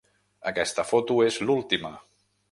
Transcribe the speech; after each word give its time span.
Aquesta 0.51 0.85
foto 0.91 1.17
és 1.25 1.37
l'última. 1.49 1.93